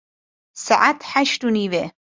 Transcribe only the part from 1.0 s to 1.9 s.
heşt û nîv e.